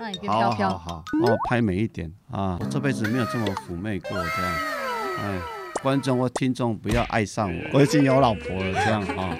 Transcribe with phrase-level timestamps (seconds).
[0.00, 0.70] 让你变好飘飘。
[0.70, 2.56] 好好，帮我拍美一点啊！
[2.58, 4.52] 我这辈子没有这么妩媚过，这样，
[5.20, 5.38] 哎，
[5.82, 9.36] 观众或听众不要爱上我，我已经有老婆了，这样啊。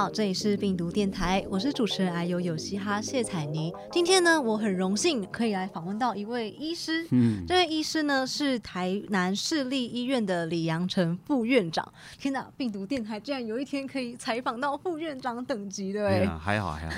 [0.00, 3.70] 好，这里是病毒电台，我是主持人哎呦有嘻哈谢彩妮。
[3.92, 11.86] 今天呢，我很荣幸可以来访问到一位医师，嗯，这位医师呢是台南市立医院的李阳成副院长。
[12.18, 16.26] 天哪，病毒电台竟然有一天可以采访到副院长等级的哎！
[16.26, 16.88] 还好还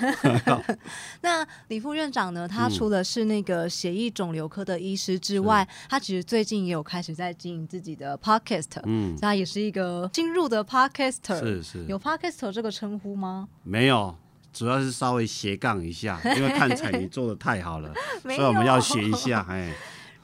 [0.47, 0.63] 好，
[1.23, 2.47] 那李副院长呢？
[2.47, 11.41] 他嗯除了是那个血液肿瘤科的医师之外，他其实最近也有开始在经营自己的 podcast，、嗯，他也是一个新入的 podcaster。
[11.41, 13.49] 是是，有 podcaster 这个称呼吗？
[13.63, 14.15] 没有？
[14.53, 17.93] 主要是稍微斜杠一下， 因为看彩你做的太好了，
[18.23, 19.73] 所以我们要学一下， 哎，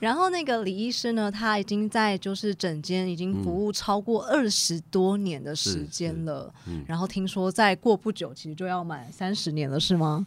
[0.01, 6.53] 然后那个李医师呢，他已经在就是诊间已经服务超过二十多年的时间了。
[6.67, 10.27] 嗯然后听说再过不久，其实就要满三十年了，是吗？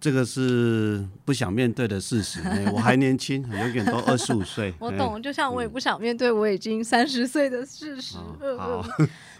[0.00, 2.40] 这个是不想面对的事实。
[2.40, 4.70] 哎 我还年轻，有点都二十五岁。
[4.70, 8.16] 哎我懂，就像我也不想面对我已经三十岁的事实。
[8.40, 8.82] 嗯好，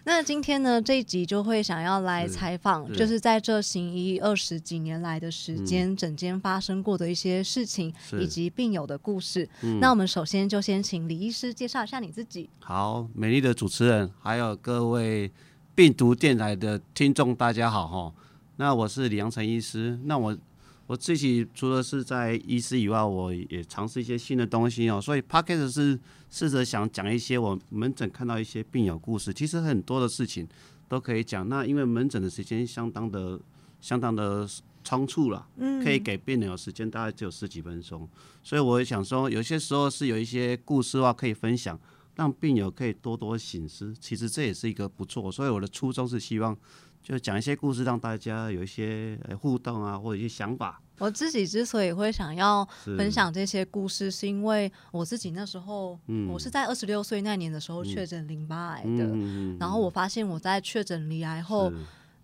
[0.05, 9.48] 那今天呢，这一集就会想要来是采访，就是在这行医二十几年来的时间，整间发生过的一些事情，以及病友的故事。
[9.62, 12.50] 嗯那我们首先就先请李医师介绍一下你自己。
[12.58, 15.31] 好，美丽的主持人，还有各位
[15.75, 18.12] 病毒电台的听众，大家好哈。
[18.61, 19.98] 那我是李阳成医师。
[20.05, 20.36] 那我
[20.86, 25.00] 我自己除了是在医师以外，我也尝试一些新的东西哦。
[25.00, 30.47] 所以 p o c k e t 是试着想讲一些我门诊看到一些病友故事，其实很多的事情
[30.91, 31.48] 都可以讲。
[31.48, 33.41] 那因为门诊的时间相当的
[33.81, 34.47] 相当的
[34.84, 38.06] 仓促了，嗯可以给病人有时间，大概只有十几分钟。
[38.42, 41.81] 所以我也想说，有些时候是有一些故事的话可以分享。
[42.16, 45.33] 让病友可以多多醒思，其实这也是一个不错。
[45.33, 46.55] 所以我的初衷是希望，
[47.03, 50.81] 就讲一些故事，让大家有一些呃互动啊，或者一些想法。
[50.98, 52.62] 我自己之所以会想要
[52.97, 56.28] 分享这些故事，是因为我自己那时候，嗯。
[56.28, 59.10] 我是在二十六岁那年的时候确诊淋巴癌的。
[59.12, 61.72] 嗯然后我发现我在确诊离癌后，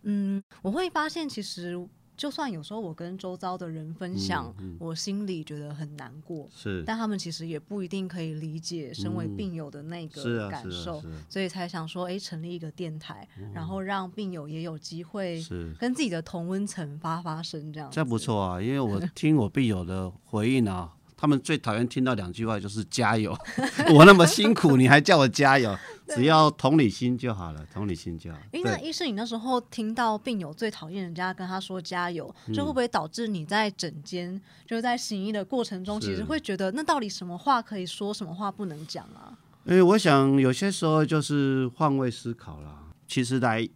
[0.02, 1.74] 嗯，我会发现其实
[2.16, 4.76] 就算有时候我跟周遭的人分享，嗯。
[4.78, 6.82] 我心里觉得很难过，是。
[6.86, 15.44] 但他们其实也不一定可以理解身为病友的那个感受，所以才想说，哎，成立一个电台，然后让病友也有机会，
[15.78, 18.62] 跟自己的同温层发发声，这样这不错啊。
[18.62, 23.36] 因为我听我病友的回应啊，他们最讨厌听到两句话就是加油，
[23.94, 25.74] 我那么辛苦，你还叫我加油，
[26.14, 28.38] 只要同理心就好了，同理心就好。
[28.52, 39.32] 诶，那，医生，你那时候听到病友最讨厌人家跟他说加油，嗯这会不会导致你在诊间，就是在行医的过程中，其实会觉得那到底什么话可以说，什么话不能讲啊？
[39.64, 42.82] 因为我想有些时候就是换位思考啦。
[43.08, 43.66] 其实来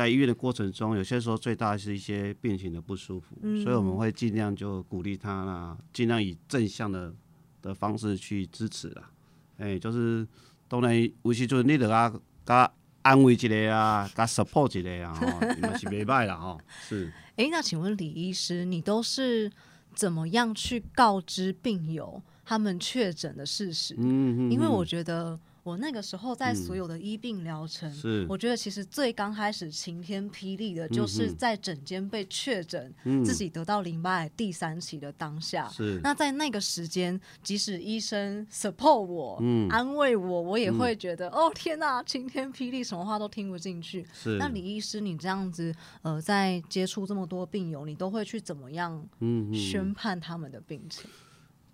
[0.00, 7.12] 在医院的过程中，有些时候最大的是一些病情的不舒服，嗯所以我们会尽量就鼓励他啦，尽量以正向的
[7.60, 9.10] 的方式去支持啦。
[9.58, 10.26] 哎、就是
[10.66, 12.10] 当然有时阵你得啊，
[12.46, 12.72] 甲
[13.02, 15.26] 安慰一下啊，甲 support 一下啊，吼，
[15.60, 17.12] 嘛是袂歹啦吼，是。
[17.36, 19.52] 诶，那请问李医师，你都是
[19.94, 23.94] 怎么样去告知病友他们确诊的事实？
[23.98, 35.68] 嗯嗯，因为我觉得我那个时候在所有的医病疗程，是我觉得其实最刚开始晴天霹雳的，就是在诊间被确诊、嗯自己得到淋巴癌第三期的当下。
[35.68, 44.06] 是那在那个时间，即使医生 support 我、嗯安慰我，我也会觉得、哦天哪，晴天霹雳，什么话都听不进去。
[44.12, 44.36] 是。
[44.38, 49.06] 那李医师，你这样子，呃，在接触这么多病友，你都会去怎么样
[49.52, 51.08] 宣判他们的病情？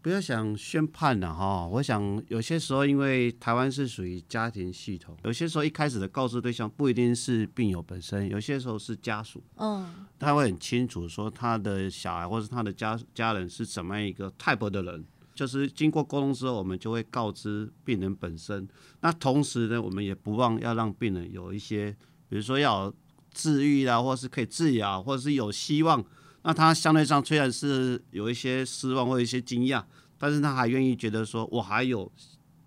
[0.07, 15.05] 不要想宣判了哈，我想有些时候，因为台湾是属于家庭系统，有些时候一开始的告知对象不一定是病友本身，有些时候是家属，嗯他会很清楚说他的小孩或是他的家家人是怎么样一个 type 的人。
[15.35, 18.65] 就是经过沟通之后，我们就会告知病人本身。
[19.01, 21.91] 那同时呢，我们也不忘要让病人有一些，
[22.29, 22.95] 比如说要
[23.33, 26.05] 治愈啦，或是可以治疗，或者是有希望。
[26.47, 29.83] 那他相对上虽然是有一些失望或者一些惊讶，
[30.17, 32.11] 但是他还愿意觉得说我还有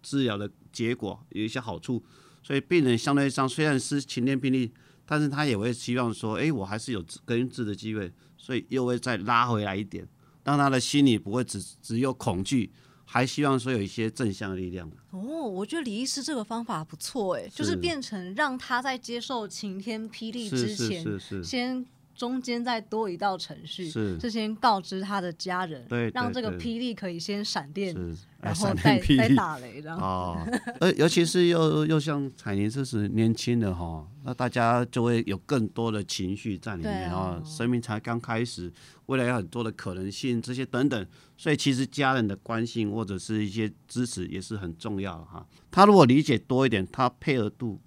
[0.03, 2.03] 治疗的结果，有一些好处。
[2.43, 4.69] 所以病人相对上虽然是晴天霹雳，
[5.05, 10.05] 但是他也会希望说，哎、我还是有治根治的机会，所以又会再拉回来一点，
[10.43, 12.69] 让他的心里不会只只有恐惧，
[13.05, 14.91] 还希望说有一些正向的力量。
[15.11, 21.85] 哦，我觉得李医师这个方法不错，哎，就是是变成让他在接受晴天霹雳之前，是是是，先
[22.19, 24.19] 中间再多一道程序，是。
[24.19, 29.97] 是先告知他的家人，对让这个霹雳可以先闪电，是，然后再再打雷，这样。
[29.97, 30.37] 哦，
[30.81, 37.41] 呃， 尤其是又又像彩铃这是年轻的哈，那大家就会有更多的情绪在里对面啊。
[37.41, 38.69] 哦，生命才刚开始，
[39.05, 41.07] 未来有很多的可能性，这些等等，
[41.37, 45.47] 所以其实家人的关心或者是一些支持也是很重要的哈。
[45.71, 47.79] 他如果理解多一点，他配合度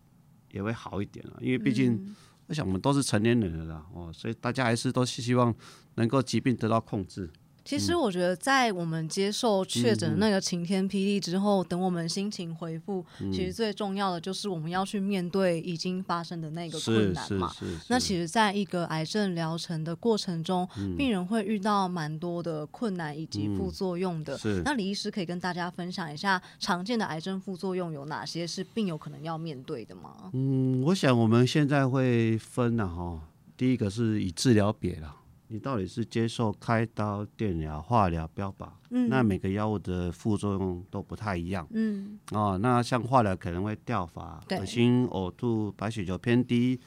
[0.53, 1.93] 也会好一点啊，因为毕竟。
[1.93, 2.17] 嗯
[2.53, 5.55] 我想我们都是成年人了啦，哦，所以大家还是都希望
[5.95, 7.31] 能够疾病得到控制。
[7.65, 17.53] 其实我觉得，在我们接受确诊的那个晴天霹雳之后，等我们心情恢复，其实最重要的就是我们要去面对已经发生的那个困难嘛。
[17.89, 24.37] 那其实，在一个癌症疗程的过程中，嗯病人会遇到蛮多的困难以及副作用的。
[24.37, 30.31] 是那李医师可以跟大家分享一下常见的癌症副作用有哪些是病友可能要面对的吗？
[30.33, 33.21] 嗯，我想我们现在会分了哈，
[33.57, 35.15] 第一个是以治疗别了，
[35.53, 42.59] 你到底是接受开刀、电疗、化疗、标靶，嗯那每个药物的副作用都不太一样嗯哦。
[42.63, 46.81] 那像化疗可能会掉发、恶心、呕吐、白血球偏低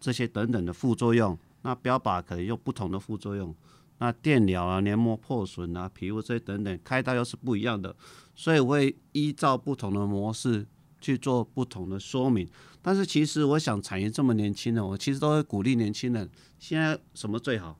[0.00, 3.54] 这些等等的副作用，那标靶可能有不同的副作用。
[3.98, 7.94] 那电疗啊、黏膜破损啊、皮肤这些等等，开刀又是不一样的，
[8.34, 10.64] 所以我会依照不同的模式
[11.00, 12.48] 去做不同的说明。
[12.80, 17.76] 但是其实我想，产业这么年轻的，我其实都会鼓励年轻人，现在什么最好？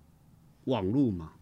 [0.68, 1.32] 网络嘛。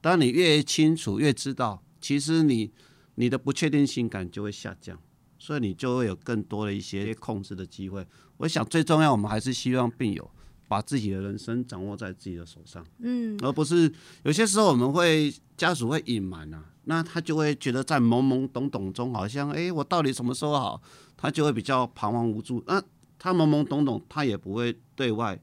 [0.00, 2.70] 当你越清楚、越知道，其实你
[3.16, 4.98] 你的不确定性感就会下降，
[5.38, 8.06] 所以你就会有更多的一些控制的机会。
[8.38, 10.30] 我想最重要，我们还是希望病友
[10.68, 12.84] 把自己的人生掌握在自己的手上。
[12.98, 13.92] 嗯而不是
[14.24, 20.82] 有些时候我们会家属会隐瞒啊，那他就会觉得在懵懵懂懂中，好像诶，我到底什么时候好？
[21.16, 22.62] 他就会比较彷徨无助。
[22.66, 22.82] 那
[23.18, 25.40] 他懵懵懂懂，他也不会对外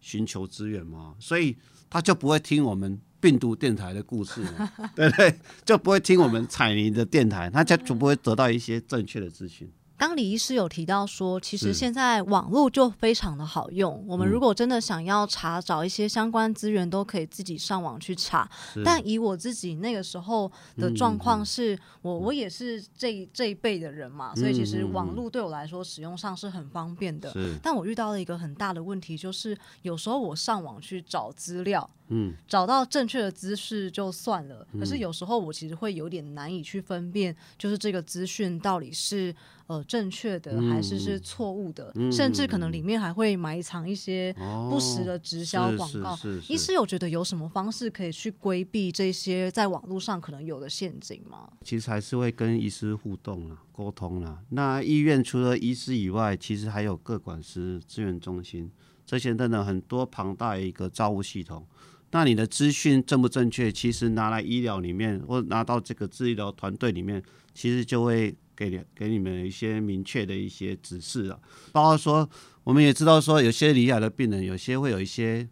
[0.00, 1.56] 寻求资源嘛，所以
[1.90, 4.42] 他就不会听我们病毒电台的故事，
[4.94, 5.34] 对不对？
[5.64, 9.70] 就不会听我们彩泥的电台，他就就不会得到一些正确的资讯。
[9.98, 14.04] 刚李医师有提到说，其实现在网络就非常的好用。
[14.06, 18.48] 我们嗯如果真的想要查找一些相关资源，都可以自己上网去查。
[18.84, 27.34] 但以我自己那个时候的状况是，我我也是这这一辈的人嘛，所以其实网络对我来说使用上是很方便的。
[27.60, 39.34] 但我遇到了一个很大的问题，就是有时候我上网去找资料，嗯，找到正确的姿势就算了，可是有时候我其实会有点难以去分辨，就是这个资讯到底是
[39.68, 46.18] 呃正确的还是是错误的，甚至可能里面还会埋藏一些哦不实的直销广告。
[46.48, 51.48] 医师有觉得有什么方式可以去规避这些在网络上可能有的陷阱吗？
[51.62, 54.42] 其实还是会跟医师互动啦、沟通啦。
[54.48, 58.70] 那医院除了医师以外，其实还有各管师资源中心，
[59.04, 61.66] 这些等等很多庞大的一个照护系统。
[62.10, 63.70] 那你的资讯正不正确？
[63.70, 67.22] 其实拿来医疗里面，或拿到这个治疗团队里面，
[67.52, 71.38] 其实就会给你给你们一些明确的一些指示啊。
[71.70, 72.28] 包括说，
[72.64, 75.48] 我们也知道说，有些离癌的病人，有些会有一些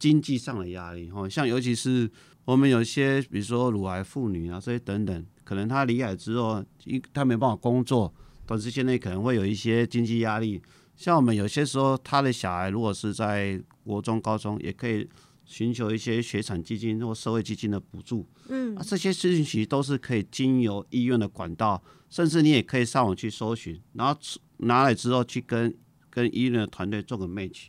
[0.00, 2.10] 经济上的压力，哦，像尤其是
[2.44, 8.12] 我们有些，比如说乳癌妇女啊，这些等等，可能她离癌之后，一她没办法工作，
[8.44, 10.60] 短时间内可能会有一些经济压力。
[10.96, 15.08] 像我们有些时候，他的小孩如果是在国中、高中，也可以
[15.50, 18.24] 寻求一些学产基金或社会基金的补助。
[18.48, 24.16] 嗯啊，这些事情其实都是可以经由医院的管道，甚至你也可以上网去搜寻，然后
[24.58, 25.76] 拿来之后去跟
[26.08, 27.64] 跟医院的团队做个 match，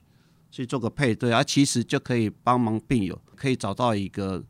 [0.51, 4.45] 去做个配对，啊，其实就可以帮忙病友，可以找到一个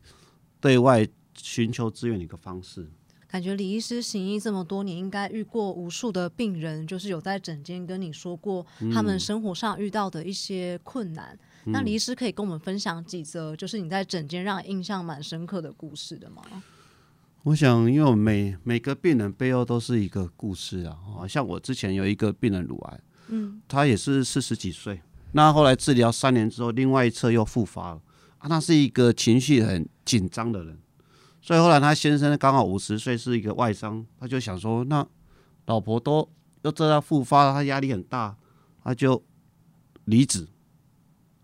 [0.60, 2.90] 对外寻求资源的一个方式。
[3.26, 11.38] 感觉李医师行医这么多年，应该遇过无数的病人，就是有在诊间跟你说过他们生活上遇到的一些困难。
[11.64, 16.42] 那李医师可以跟我们分享几则，就是你在诊间让印象蛮深刻的故事的吗？
[17.44, 20.96] 我想，因为我每每个病人背后都是一个故事啊。
[21.14, 25.00] 好像我之前有一个病人乳癌，嗯，他也是四十几岁，
[25.32, 28.02] 那后来治疗三年之后，另外一侧又复发了
[28.38, 28.48] 啊。
[28.48, 30.78] 他是一个情绪很紧张的人，
[31.40, 35.04] 所以后来他先生刚好五十岁，是一个外伤，他就想说，那
[35.66, 36.28] 老婆都
[36.62, 38.36] 又这样复发，他压力很大，
[38.84, 39.20] 他就
[40.04, 40.46] 离职，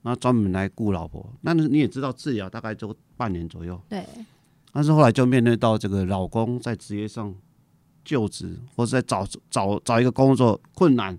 [0.02, 1.25] 那专门来顾老婆。
[1.43, 3.81] 那你也知道，治疗大概就半年左右。
[3.88, 4.05] 对，
[4.73, 7.35] 但是后来就面对到这个老公在职业上
[8.05, 11.19] 就职，或者在找找找一个工作困难，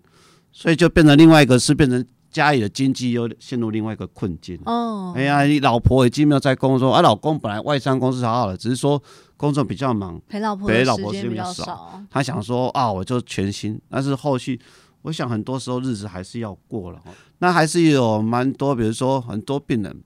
[0.52, 4.60] 所以就变成另外一个是变成家里的经济又陷入另外一个困境。
[4.66, 9.02] 哦，哎呀，你老婆已经没有在工作，而、老公本来外商公司好好的，只是说
[9.36, 14.60] 工作比较忙，陪老婆陪老婆时间比较较少他想说啊，我就全心，但是后续
[15.02, 17.02] 我想很多时候日子还是要过了。
[17.40, 20.04] 那还是有蛮多，比如说很多病人，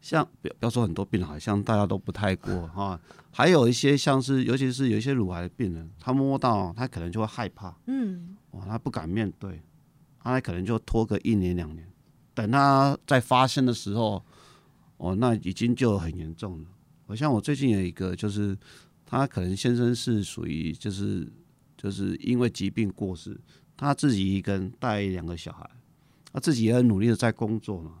[0.00, 3.00] 像不要说很多病人，好像大家都不太过哈。
[3.30, 9.62] 还有一些像是，尤其是有一些乳癌的病人，他摸到他可能就会害怕，嗯，哇，他不敢面对，
[10.18, 11.86] 他可能就拖个一年两年，
[12.34, 14.22] 等他在发生的时候，
[14.96, 16.66] 哦，那已经就很严重了。
[17.06, 18.56] 我像我最近有一个，就是
[19.06, 21.30] 他可能先生是属于就是
[21.76, 23.38] 就是因为疾病过世，
[23.78, 25.70] 他自己一个人带两个小孩，
[26.30, 27.94] 他自己也很努力的在工作嘛。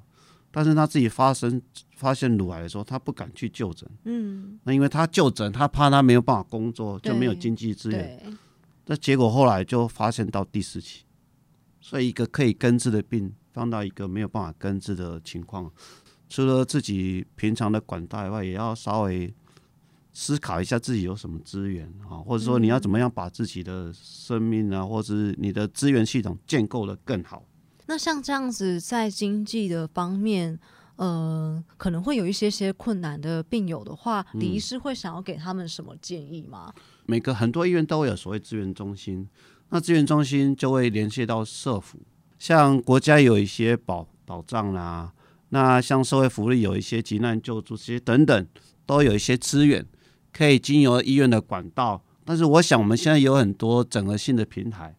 [0.50, 1.60] 但是他自己发生
[1.94, 3.88] 发现乳癌的时候，他不敢去就诊。
[4.04, 8.38] 嗯，那因为他就诊，他怕他没有办法工作，就没有经济资源。
[8.86, 11.04] 那结果后来就发现到第四期，
[11.80, 15.70] 所以一个可以根治的病，放到一个没有办法根治的情况，
[16.28, 19.32] 除了自己平常的管道以外，也要稍微
[20.20, 27.44] 思考一下自己有什么资源啊，或者说你要怎么样把自己的生命啊，或者是你的资源系统建构的更好。
[27.86, 30.58] 那像这样子，在经济的方面，
[30.96, 36.74] 呃，可能会有一些些困难的病友的话，李医师会想要给他们什么建议吗？
[37.06, 39.28] 每个很多医院都会有所谓资源中心，
[39.68, 41.96] 那资源中心就会联系到社福，
[42.40, 45.12] 像国家有一些保保障啦，
[45.50, 48.46] 那像社会福利有一些急难救助这些等等，
[48.84, 49.86] 都有一些资源
[50.38, 52.00] 可以经由医院的管道。
[52.24, 54.94] 但是我想，我们现在有很多整合性的平台。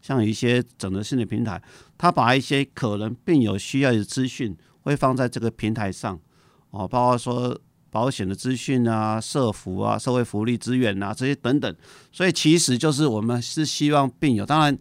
[0.00, 1.60] 像有一些整合性的平台，
[1.98, 6.18] 它把一些可能病友需要的资讯会放在这个平台上，
[6.70, 11.76] 哦，包括说保险的资讯啊、社福啊、社会福利资源啊这些等等。
[12.10, 14.78] 所以其实就是我们是希望病友，当然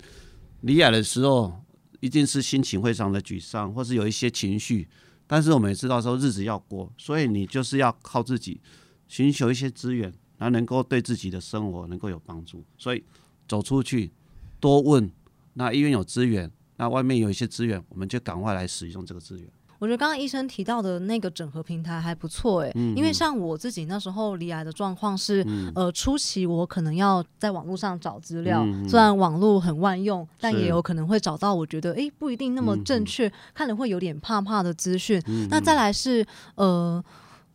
[0.62, 1.62] 离癌的时候
[2.00, 4.88] 一定是心情非常的沮丧，或是有一些情绪，
[5.26, 8.62] 但是我们也知道说日子要过，所以你就是要靠自己
[9.08, 12.64] 寻求一些资源，然后能够对自己的生活能够有帮助。
[12.78, 13.04] 所以
[13.48, 14.12] 走出去
[14.60, 15.12] 多问。
[15.54, 19.48] 那医院有资源，那外面有一些资源，我们就赶快来使用这个资源。
[19.80, 25.46] 我觉得刚刚医生提到的那个整合平台还不错哎，因为像我自己那时候离癌的状况是，
[25.76, 35.22] 呃，初期我可能要在网络上找资料，虽然网络很万用，但也有可能会找到我觉得哎不一定那么正确，看了会有点怕怕的资讯。
[35.50, 37.04] 那再来是呃。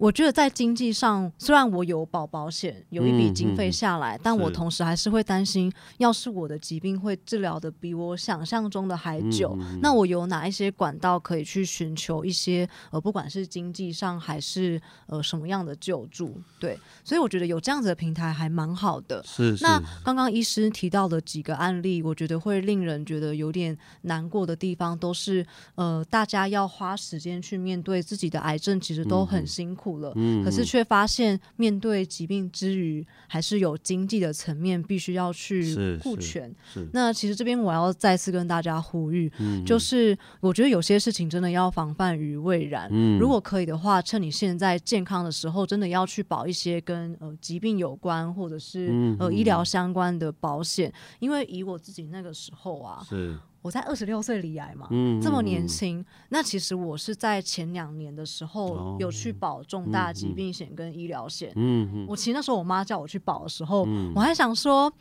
[0.02, 16.34] 我觉得在经济上，虽然我有保保险，有一笔经费下来，但我同时还是会担心，要是我的疾病会治疗的比我想象中的还久，那我有哪一些管道可以去寻求一些呃，不管是经济上还是呃什么样的救助？
[16.58, 19.22] 对，所以我觉得有这样子的平台还蛮好的。
[19.24, 19.56] 是。
[19.60, 29.91] 那刚刚医师提到的几个案例，我觉得会令人觉得有点难过的地方，都是呃，大家要花时间去面对自己的癌症，其实都很辛苦。
[29.98, 30.12] 了，
[30.44, 36.52] 可是却发现面对疾病之余，还是有经济的层面必须要去顾全。
[36.92, 39.30] 那其实这边我要再次跟大家呼吁，
[39.64, 42.90] 就是我觉得有些事情真的要防范于未然。
[43.18, 53.06] 如果可以的话，趁你现在健康的时候，真的要去保一些跟呃疾病有关或者是呃医疗相关的保险，因为以我自己那个时候啊。
[53.62, 54.88] 我在二十六岁离癌嘛，
[55.22, 56.04] 这么年轻。
[56.30, 61.54] 那其实我是在前两年的时候有去保重大疾病险跟医疗险。
[62.06, 64.92] 我其实那时候我妈叫我去保的时候，我还想说，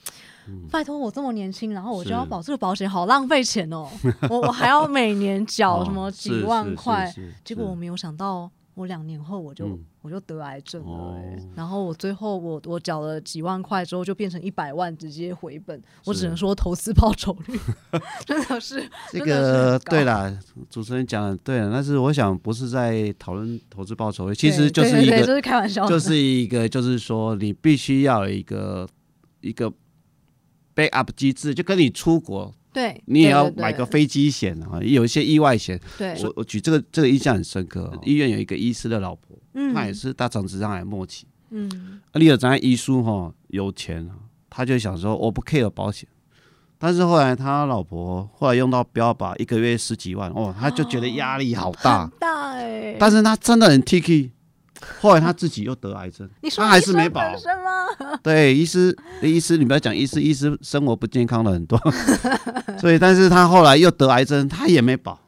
[0.70, 3.90] 拜托我这么年轻，然后我就要保这个保险，好浪费钱哦。
[4.30, 7.12] 我我还要每年缴 什么几万块，
[7.44, 8.50] 结果我没有想到。
[8.74, 11.22] 我两年后我就我就得癌症了，
[11.56, 17.60] 然后我最后我我缴了几万块之后就变成一百万直接回本，我只能说投资报酬率
[18.26, 20.34] 真的是 这个对啦，
[20.70, 28.88] 主持人讲的对了，但是我想不是在讨论投资报酬率，其实就是一个就是开玩笑，就 是一个就是说你必须要有一个
[29.42, 29.72] 一个
[30.74, 32.54] backup 机制，就跟你出国。
[32.74, 35.80] 对，你也要买个飞机险啊，有一些意外险。
[35.98, 37.92] 对，我我举这个这个印象很深刻。
[38.04, 39.38] 医院有一个医师的老婆，
[39.74, 41.26] 她也是大肠直肠癌末期。
[41.50, 44.16] 嗯，立了张医书哈，有钱啊，
[44.50, 46.08] 他就想说我不 care 保险，
[46.78, 52.96] 但是后来他老婆后来用到标靶，一个月十几万，哦，他就觉得压力好大，大哎。
[52.98, 54.32] 但是他真的很 T.K。
[55.00, 57.22] 后来他自己又得癌症， 他还是没保。
[58.24, 61.78] 对，医师，医师，你不要讲医师，医师生活不健康了很多，
[62.80, 65.20] 所以，但是他后来又得癌症，他也没保。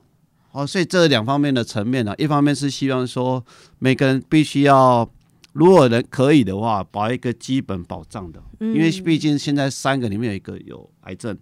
[0.52, 3.44] 哦，所以这两方面的层面呢，一方面是希望说
[3.80, 5.10] 每个人必须要，
[5.54, 11.38] 如果能可以的话，保一个基本保障的，因为毕竟现在三个里面有一个有癌症，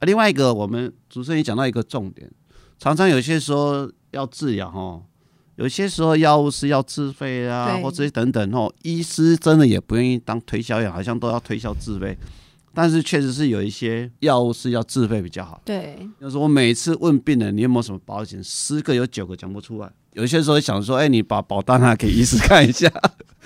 [0.00, 2.30] 另外一个我们主持人也讲到一个重点，
[2.78, 5.00] 常常有些时候要治疗哈。
[5.56, 8.72] 有些时候药物是要自费啊，或者等等哦。
[8.82, 12.16] 医师真的也不愿意当推销员，好像都要推销自费。
[12.76, 15.62] 但是确实是有一些药物是要自费比较好。
[15.64, 19.88] 对，就是我每次问病人你有没有什么保险，十个有九个讲不出来。
[20.14, 22.90] 有些时候想说，哎，你把保单拿给医师看一下，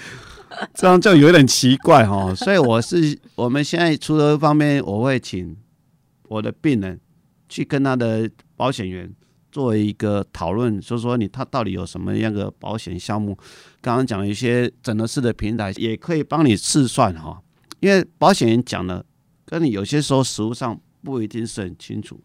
[0.73, 2.35] 这样就有点奇怪哈。
[2.35, 5.55] 所以我是我们现在除了方面，我会请
[6.29, 6.99] 我的病人
[7.51, 9.11] 去跟他的保险员
[9.51, 13.37] 作为一个讨论，说说你他到底有什么样的保险项目。
[13.81, 17.41] 刚刚讲一些整合式的平台，也可以帮你试算哈。
[17.81, 19.05] 因为保险员讲的
[19.45, 22.21] 跟你有些时候实务上不一定是很清楚，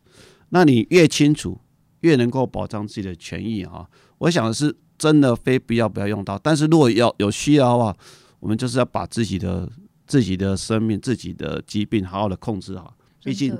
[0.50, 1.60] 那你越清楚，
[2.02, 3.88] 越能够保障自己的权益哈。
[4.18, 7.98] 我想的是，真的非必要不要用到，但是如果要有需要的话，
[8.40, 9.70] 我们就是要把自己的
[10.08, 13.56] 自己的生命、自己的疾病好好的控制好，毕竟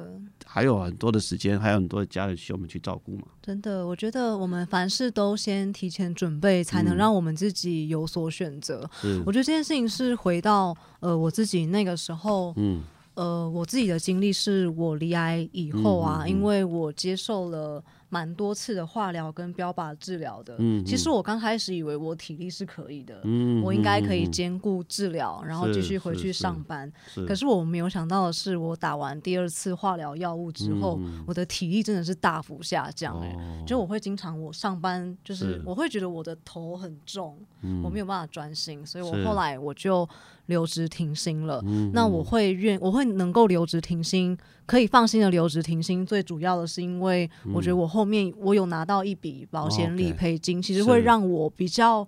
[0.54, 3.24] 还有很多的时间，还有很多的家人需要我们去照顾嘛。
[3.42, 8.88] 真的，我觉得我们凡事都先提前准备，才能让我们自己有所选择。
[9.26, 12.84] 我觉得这件事情是回到呃我自己那个时候，嗯，
[13.16, 17.84] 呃，我自己的经历是我离癌以后啊，因为我接受了。
[18.14, 26.92] 蛮多次的化疗跟标靶治疗的，嗯，其实我刚开始以为我体力是可以的，嗯，我应该可以兼顾治疗，然后继续回去上班。
[27.28, 33.20] 可是我没有想到的是，我打完第二次化疗药物之后，我的体力真的是大幅下降。
[33.22, 37.36] 哎，就我会经常我上班就是我会觉得我的头很重，
[37.84, 40.08] 我没有办法专心，所以我后来我就。
[40.48, 46.06] 留职停薪了，那我会愿我会能够留职停薪，可以放心的留职停薪。
[46.06, 52.08] 最主要的是因为我觉得我后面我有拿到一笔保险理赔金，其实会让我比较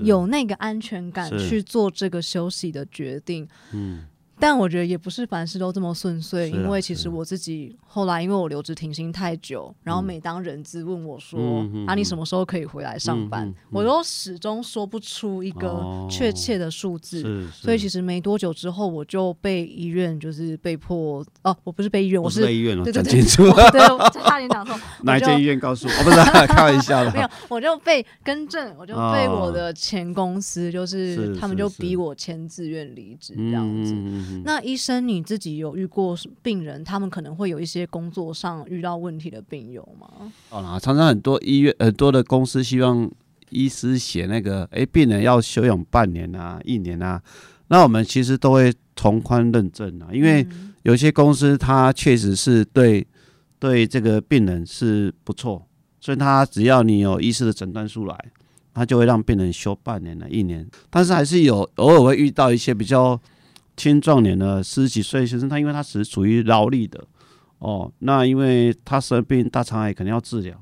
[0.00, 3.48] 有那个安全感去做这个休息的决定。
[3.72, 4.06] 嗯。
[4.40, 11.38] 但我觉得也不是凡事都这么顺遂，因为其实我自己后来因为我留职停薪太久，然后每当人资问我说
[11.86, 23.42] 啊你什么时候可以回来上班，我都始终说不出一个确切的数字，所以其实没多久之后我就被医院就是被迫哦，我不是被医院，我是被医院了，讲清楚，
[23.72, 23.80] 对，
[24.22, 26.04] 差点讲错， 哪一间医院告诉我？
[26.04, 26.16] 不是
[26.46, 33.94] 开玩笑的，没有，我就被更正，我就被我的前公司就是他们就逼我签自愿离职这样子。
[34.44, 40.32] 那医生，你自己有遇过病人，他们可能会有一些工作上遇到问题的病友吗？
[40.50, 43.10] 哦，常常很多医院很多的公司希望
[43.50, 47.22] 医师写那个，哎，病人要休养半年啊，一年啊，
[47.68, 50.46] 那我们其实都会从宽认证啊，因为
[50.82, 53.06] 有些公司它确实是对
[53.58, 55.66] 对这个病人是不错，
[56.00, 58.18] 所以他只要你有医师的诊断书来，
[58.72, 63.20] 他就会让病人休半年了，一年，但是还是有偶尔会遇到一些比较。
[63.78, 67.02] 青壮年的十几岁学生，他因为他是属于劳力的
[67.60, 70.60] 哦，那因为他生病大肠癌肯定要治疗，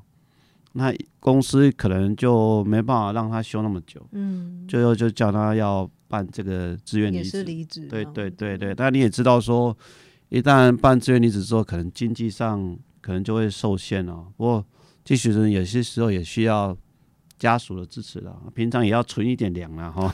[0.73, 9.75] 那公司可能就没办法让他休那么久，嗯，最后就叫他要办这个自愿离职，离职，对对对对，但你也知道说，
[10.29, 14.13] 一旦办自愿离职之后，可能经济上可能就会受限了。
[14.37, 14.65] 不过
[15.03, 16.77] 这学生有些时候也需要。
[17.39, 20.11] 家属的支持了，平常也要存一点粮了哈。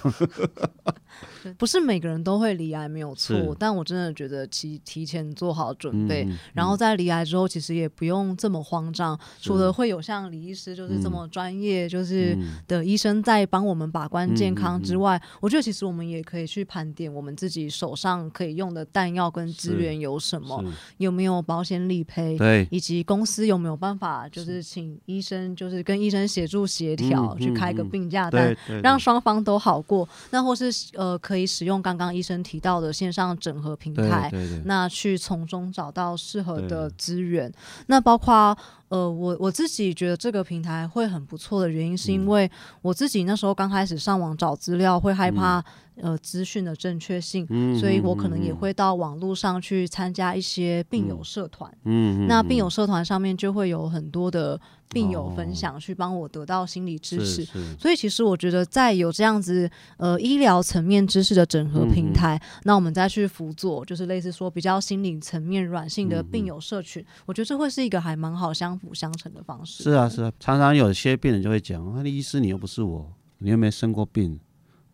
[1.58, 9.20] 不是每个人都会离癌没有错，但我真的觉得提提前做好准备，然后在离癌之后，其实也不用这么慌张。
[9.42, 20.64] 除了会有像李医师就是这么专业，就是的医生在帮我们把关健康之外，我觉得其实我们也可以去盘点我们自己手上可以用的弹药跟资源有什么，
[20.98, 27.24] 有没有保险理赔，对，以及公司有没有办法就是请医生就是跟医生协助协调。
[27.40, 30.08] 去开个病假单，让双方都好过。
[30.30, 34.32] 那或是呃，可以使用刚刚医生提到的线上整合平台，
[34.66, 37.52] 那去从中找到适合的资源。
[37.88, 38.58] 那包括
[38.90, 42.50] 呃，我我自己觉得这个平台会很不错的原因，是因为
[42.82, 45.64] 我自己那时候刚开始上网找资料，会害怕。
[46.02, 47.46] 呃，资讯的正确性，
[47.80, 51.72] 所以我可能也会到网络上去参加一些病友社团。
[51.84, 57.46] 嗯，那病友社团上面就会有很多的病友分享，去帮我得到心理支持。
[57.80, 69.84] 所以其实我觉得，在有这样子呃医疗层面知识的整合平台，那我们再去辅佐，就是类似说比较心理层面软性的病友社群，我觉得这会是一个还蛮好相辅相成的方式。
[69.84, 74.40] 是啊，是啊，常常有些病人就会讲：“那医师你又不是我，你又没生过病。”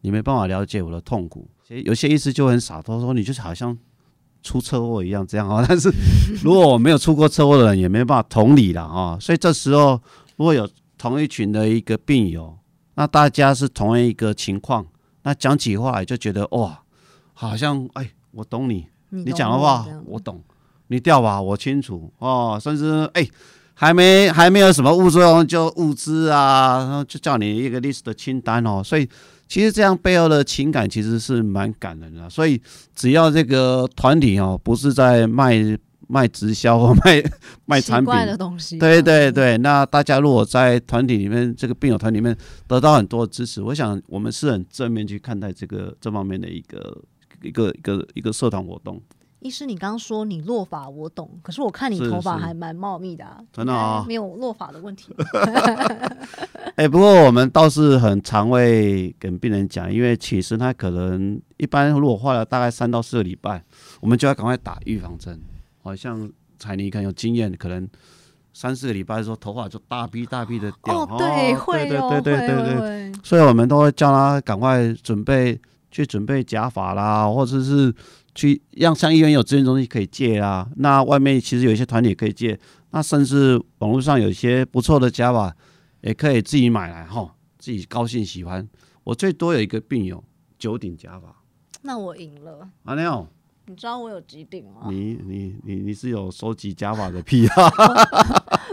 [0.01, 3.77] 你没办法了解我的痛苦，其实有些医师就很傻，他说你就是好像
[4.41, 5.63] 出车祸一样这样啊。
[5.67, 5.91] 但是
[6.43, 9.17] 如果我没有出过车祸的人，也没办法同理了啊。
[9.19, 10.01] 所以这时候
[10.37, 12.57] 如果有同一群的一个病友，
[12.95, 14.85] 那大家是同一个情况，
[15.23, 16.81] 那讲起话来就觉得哇，
[17.33, 20.43] 好像哎，我懂你，你讲的话我懂，
[20.87, 23.27] 你掉吧我清楚哦，甚至哎。
[23.81, 29.07] 还没还没有什么副作用就物资啊，然后就叫你一个 list 的清单哦，所以
[29.49, 32.29] 其实这样背后的情感其实是蛮感人的。
[32.29, 32.61] 所以
[32.95, 35.77] 只要这个团体哦，不是在卖。
[36.11, 37.23] 卖直销或 卖
[37.67, 39.55] 卖产品的东西，对对对。
[39.59, 42.35] 那大家如果在团体里面，这个病友团里面
[42.65, 46.99] 得到很多支持，我想我们是很正面去看待这个这方面的一个
[47.43, 48.99] 一个一个一个社团活动。
[49.39, 55.15] 医师，你刚刚说你落发，我懂，可是我看你头发还蛮茂密的，真的啊，没有落发的问题。
[56.75, 63.63] 哎，不过我们倒是很常会跟病人讲，因为其实他可能一般如果花了大概三到四个礼拜，
[64.01, 65.39] 我们就要赶快打预防针。
[65.81, 67.87] 好像彩妮可能有经验，可能
[68.53, 71.03] 三四个礼拜的时候，头发就大批大批的掉。
[71.03, 73.13] 哦，对，会对对对对对。
[73.23, 77.93] 所以我们都会叫他赶快准备去准备假发啦，或者是
[78.35, 80.67] 去让像医院有资源中心可以借啊。
[80.77, 82.59] 那外面其实有一些团体可以借，
[82.91, 85.55] 那甚至网络上有一些不错的假发，
[86.01, 88.67] 也可以自己买来哈，自己高兴喜欢。
[89.03, 90.23] 我最多有一个病友
[90.57, 91.35] 九顶假发，
[91.81, 92.69] 那我赢了。
[92.83, 93.27] 阿廖。
[93.65, 94.87] 你知道我有几顶吗？
[94.89, 97.71] 你你你你是有收集加法的癖 好？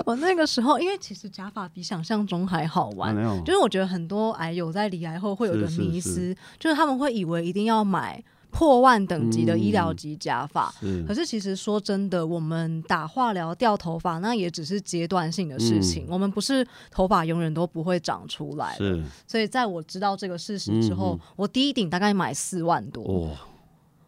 [0.06, 3.14] 我那个时候，因为其实假发比想象中还好玩，
[3.44, 8.24] 就是我觉得很多癌友在离癌后会有一个迷思，就是他们会以为一定要买
[8.56, 10.72] 破万等级的医疗级假发。
[11.06, 16.06] 可是其实说真的，我们打化疗掉头发，那也只是阶段性的事情。
[16.08, 18.74] 我们不是头发永远都不会长出来。
[18.78, 23.36] 是，所以在我知道这个事实之后，我第一顶大概买四万多。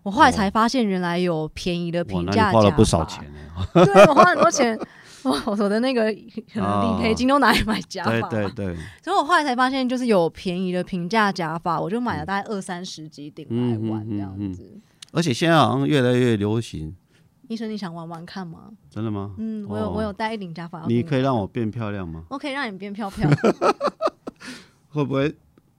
[0.02, 3.22] 我后来才发现，原来有便宜的平价花了不少钱
[3.74, 4.78] 对我花很多钱，
[5.24, 6.04] 我 我的那个
[6.52, 8.28] 可能理赔金都拿来买假发。
[8.28, 8.76] 对对对。
[9.02, 14.78] 所以我后来才发现，就是有便宜的平价假发，我就买了大概二三十几顶来玩这样子。
[15.12, 16.94] 而且现在好像越来越流行。
[17.48, 18.70] 医生，你想玩玩看吗？
[18.90, 19.34] 真的吗？
[19.38, 20.84] 嗯，我有我有戴一顶假发。
[20.86, 22.24] 你可以让我变漂亮吗？
[22.28, 23.28] 我可以让你变漂漂。
[24.90, 25.34] 会不会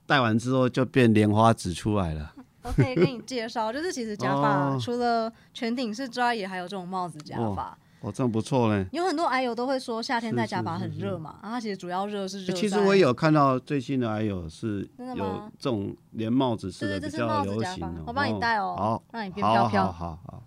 [0.06, 2.34] 戴完之后就变莲花指出来了？
[2.62, 7.70] 我可以给你介绍，就是其实假发除了全顶式之外，也还有这种帽子假发。
[7.70, 7.78] 哦，
[8.12, 8.86] 这样不错嘞。
[8.92, 12.54] 有很多癌友都会说夏天戴假发很热嘛，然后其实主要热是热。
[12.54, 18.02] 其实我也有看到最新的癌友是有这种连帽子式的比较流行的。
[18.06, 19.90] 我帮你戴哦，好，让你变飘飘。
[19.90, 20.42] 好好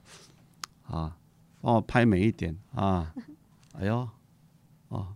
[0.84, 1.18] 好，啊，
[1.62, 3.14] 帮我拍美一点啊！
[3.80, 4.08] 哎呦，
[4.88, 5.08] 哦，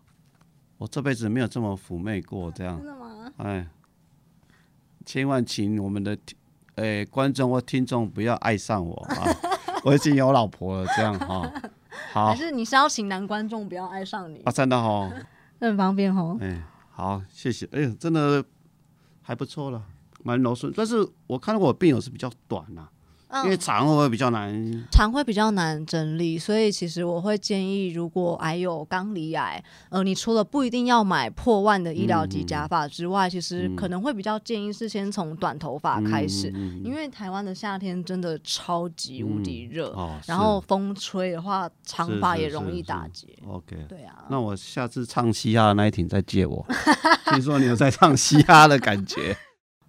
[0.78, 2.78] 我这辈子没有这么妩媚过，这样。
[2.78, 3.32] 真的吗？
[3.38, 3.67] 哎，
[5.06, 6.17] 千万请我们的。
[6.76, 9.26] 诶，观众或听众不要爱上我啊！
[9.84, 11.52] 我已经有老婆了，这样哈。
[12.14, 14.42] 好，还是你是要请男观众不要爱上你？
[14.46, 15.12] 啊，真的哈，
[15.60, 16.38] 很方便哦。
[16.42, 17.68] 哎，好，谢谢。
[17.72, 18.44] 哎呀，真的
[19.22, 19.84] 还不错了，
[20.24, 20.72] 蛮柔顺。
[20.76, 22.88] 但是我看到我病友是比较短呐。
[23.44, 24.88] 因为长会比较难？
[24.90, 36.48] 长会比较难整理，所以其实我会建议，如果癌友刚离癌，呃，你除了不一定要买破万的医疗级假发之外，其实可能会比较建议是先从短头发开始，
[36.84, 39.94] 因为台湾的夏天真的超级无敌热，
[40.26, 43.28] 然后风吹的话，长发也容易打结。
[43.46, 46.66] OK，对啊，那我下次唱嘻哈的那一挺再借我，
[47.32, 49.36] 听说你有在唱嘻哈的感觉。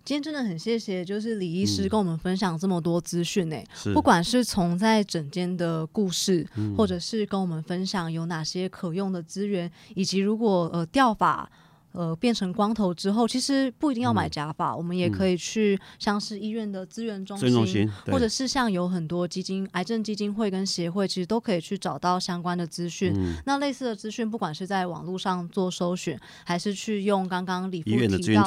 [0.09, 3.57] 今天真的很谢谢，就是李医师跟我们分享这么多资讯呢。
[3.93, 11.47] 不管是从在诊间的故事，或者是跟我们分享有哪些可用的资源，以及如果呃掉发。
[11.93, 23.13] 呃，变成光头之后，其实不一定要买假发，我们也可以去像是医院的资源中心，或者是像有很多基金、癌症基金会跟协会，其实都可以去找到相关的资讯。
[23.47, 28.45] 那类似的资讯，不管是在网络上做搜寻，还是去用刚刚李副提到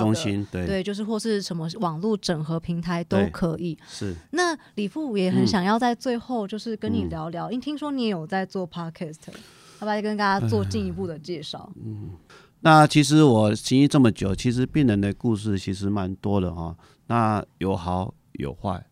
[0.52, 3.78] 的，对，就是或是什么网络整合平台都可以。
[3.90, 4.16] 是。
[4.32, 9.18] 那李副也很想要在最后，就是跟你聊聊，因为听说你也有在做 podcast，
[9.80, 11.72] 要不要跟大家做进一步的介绍？
[11.84, 12.12] 嗯。
[12.64, 16.76] 那其实我行医这么久，其实病人的故事其实蛮多的哈。
[17.08, 18.86] 那有好有坏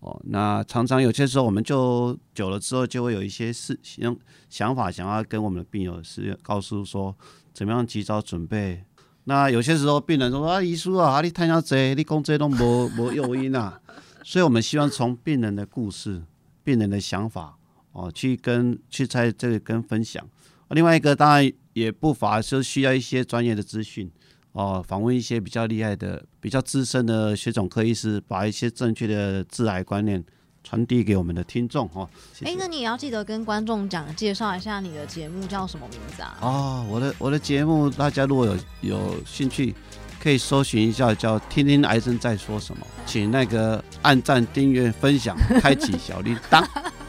[0.00, 0.20] 哦。
[0.26, 4.14] 那常常有些时候，我们就久了之后，就会有一些事想
[4.50, 7.16] 想法，想要跟我们的病友是告诉说，
[7.54, 8.84] 怎么样及早准备。
[9.24, 13.80] 那有些时候病人说啊，医书啊，你太下这，你讲这都无无诱因啊。
[14.22, 16.22] 所以我们希望从病人的故事、
[16.62, 17.56] 病人的想法
[17.92, 20.22] 哦，去跟去在这个跟分享。
[20.68, 21.50] 另外一个当然。
[21.74, 24.10] 也不乏是需要一些专业的资讯
[24.52, 30.24] 哦，访问一些比较厉害的、比较资深的血肿科医师，把一些正确的致癌观念
[30.62, 32.08] 传递给我们的听众哦。
[32.44, 36.38] 哎，那你也要记得跟观众讲，介绍一下你的节目叫什么名字啊？
[36.40, 39.74] 哦，我的我的节目，大家如果有有兴趣，
[40.22, 46.64] 可以搜寻一下，叫“听听癌症在说什么”，请那个按赞、订阅、分享、开启小铃铛。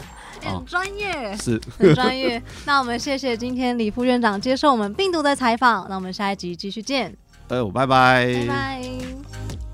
[0.52, 2.42] 很专业，是 很专业。
[2.66, 7.16] 那我们谢谢今天李副院长接受我们病毒的采访，那我们下一集继续见，
[7.48, 9.65] 呃，拜拜，拜拜。